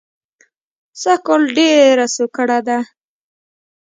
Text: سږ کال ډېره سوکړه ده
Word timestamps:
سږ 1.01 1.19
کال 1.27 1.41
ډېره 1.55 2.05
سوکړه 2.15 2.59
ده 2.67 2.79